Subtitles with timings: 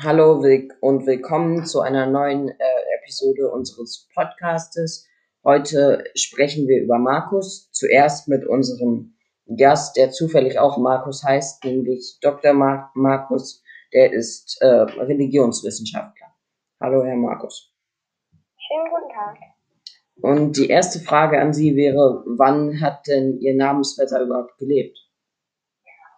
[0.00, 0.40] Hallo
[0.80, 2.54] und willkommen zu einer neuen äh,
[3.00, 5.08] Episode unseres Podcastes.
[5.42, 7.68] Heute sprechen wir über Markus.
[7.72, 9.16] Zuerst mit unserem
[9.56, 12.52] Gast, der zufällig auch Markus heißt, nämlich Dr.
[12.52, 13.64] Mar Markus.
[13.92, 16.28] Der ist äh, Religionswissenschaftler.
[16.80, 17.74] Hallo, Herr Markus.
[18.56, 19.36] Schönen guten Tag.
[20.22, 24.96] Und die erste Frage an Sie wäre, wann hat denn Ihr Namensvetter überhaupt gelebt?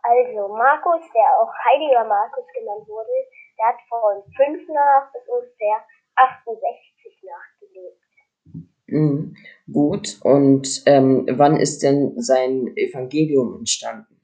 [0.03, 3.09] Also Markus, der auch Heiliger Markus genannt wurde,
[3.61, 5.85] der hat von 5 nach bis ungefähr
[6.17, 8.01] 68 nachgelebt.
[8.87, 9.37] Mhm.
[9.73, 14.21] Gut, und ähm, wann ist denn sein Evangelium entstanden?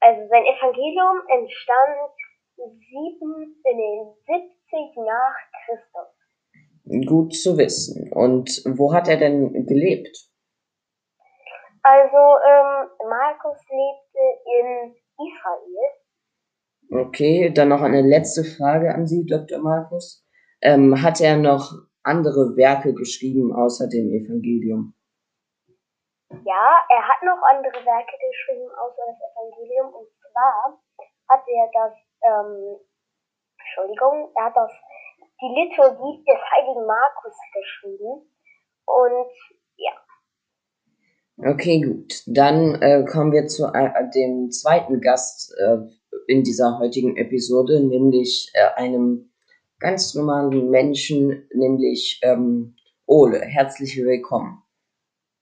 [0.00, 2.12] Also sein Evangelium entstand
[2.56, 7.06] sieben, in den 70 nach Christus.
[7.06, 8.12] Gut zu wissen.
[8.12, 10.16] Und wo hat er denn gelebt?
[11.82, 14.24] Also ähm, Markus lebte
[14.60, 15.93] in Israel.
[16.94, 19.58] Okay, dann noch eine letzte Frage an Sie, Dr.
[19.58, 20.24] Markus.
[20.62, 21.72] Ähm, hat er noch
[22.04, 24.94] andere Werke geschrieben außer dem Evangelium?
[26.30, 29.92] Ja, er hat noch andere Werke geschrieben außer das Evangelium.
[29.92, 30.78] Und zwar
[31.28, 32.78] hat er das, ähm,
[33.58, 34.70] Entschuldigung, er hat das,
[35.40, 38.30] die Liturgie des heiligen Markus geschrieben.
[38.86, 39.32] Und
[39.76, 39.92] ja.
[41.50, 42.22] Okay, gut.
[42.26, 45.78] Dann äh, kommen wir zu äh, dem zweiten Gast äh,
[46.26, 49.30] in dieser heutigen Episode, nämlich äh, einem
[49.78, 53.40] ganz normalen Menschen, nämlich ähm, Ole.
[53.40, 54.62] Herzlich willkommen.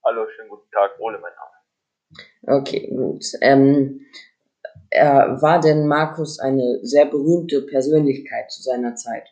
[0.03, 0.99] Hallo, schönen guten Tag.
[0.99, 2.59] Ole, mein Name.
[2.59, 3.23] Okay, gut.
[3.41, 4.01] Ähm,
[4.89, 9.27] er war denn Markus eine sehr berühmte Persönlichkeit zu seiner Zeit?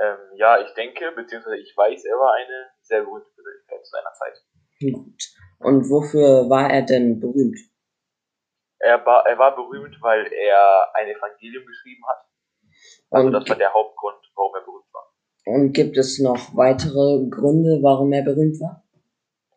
[0.00, 4.12] Ähm, ja, ich denke, beziehungsweise ich weiß, er war eine sehr berühmte Persönlichkeit zu seiner
[4.12, 4.44] Zeit.
[4.80, 5.22] Gut.
[5.58, 7.58] Und wofür war er denn berühmt?
[8.78, 12.18] Er war, er war berühmt, weil er ein Evangelium geschrieben hat.
[13.10, 15.12] Also Und- das war der Hauptgrund, warum er berühmt war.
[15.46, 18.82] Und gibt es noch weitere Gründe, warum er berühmt war?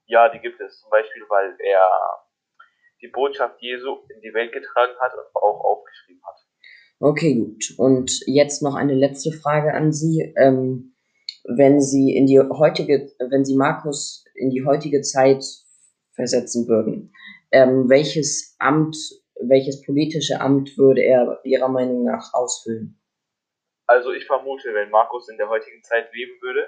[0.05, 0.79] Ja, die gibt es.
[0.81, 1.85] Zum Beispiel, weil er
[3.01, 6.35] die Botschaft Jesu in die Welt getragen hat und auch aufgeschrieben hat.
[6.99, 7.63] Okay, gut.
[7.77, 10.33] Und jetzt noch eine letzte Frage an Sie.
[10.38, 10.95] Ähm,
[11.45, 15.44] wenn Sie in die heutige, wenn Sie Markus in die heutige Zeit
[16.19, 17.13] versetzen würden,
[17.52, 18.97] ähm, welches Amt,
[19.40, 23.00] welches politische Amt würde er Ihrer Meinung nach ausfüllen?
[23.88, 26.68] Also ich vermute, wenn Markus in der heutigen Zeit leben würde,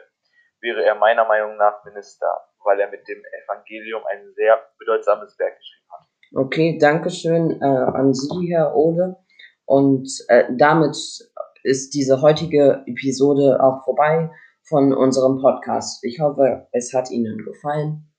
[0.61, 2.27] wäre er meiner Meinung nach Minister,
[2.63, 6.07] weil er mit dem Evangelium ein sehr bedeutsames Werk geschrieben hat.
[6.33, 9.17] Okay, Dankeschön äh, an Sie, Herr Ode.
[9.65, 10.95] Und äh, damit
[11.63, 14.31] ist diese heutige Episode auch vorbei
[14.63, 16.03] von unserem Podcast.
[16.05, 18.10] Ich hoffe, es hat Ihnen gefallen.